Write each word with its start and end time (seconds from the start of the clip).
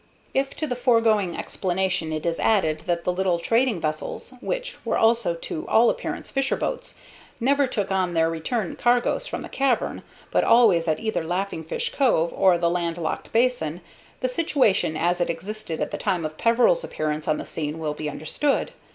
If 0.33 0.55
to 0.55 0.65
the 0.65 0.75
foregoing 0.75 1.37
explanation 1.37 2.11
it 2.11 2.25
is 2.25 2.39
added 2.39 2.81
that 2.87 3.03
the 3.03 3.13
little 3.13 3.37
trading 3.37 3.79
vessels, 3.79 4.33
which 4.41 4.77
were 4.83 4.97
also 4.97 5.35
to 5.35 5.67
all 5.67 5.91
appearance 5.91 6.31
fisher 6.31 6.55
boats, 6.55 6.95
never 7.39 7.67
took 7.67 7.91
on 7.91 8.15
their 8.15 8.27
return 8.27 8.75
cargoes 8.75 9.27
from 9.27 9.41
the 9.43 9.47
cavern, 9.47 10.01
but 10.31 10.43
always 10.43 10.87
at 10.87 10.99
either 10.99 11.23
Laughing 11.23 11.63
Fish 11.63 11.91
Cove 11.93 12.33
or 12.35 12.57
the 12.57 12.67
land 12.67 12.97
locked 12.97 13.31
basin, 13.31 13.81
the 14.21 14.27
situation 14.27 14.97
as 14.97 15.21
it 15.21 15.29
existed 15.29 15.79
at 15.79 15.91
the 15.91 15.99
time 15.99 16.25
of 16.25 16.35
Peveril's 16.35 16.83
appearance 16.83 17.27
on 17.27 17.37
the 17.37 17.45
scene 17.45 17.77
will 17.77 17.93
be 17.93 18.09
understood. 18.09 18.71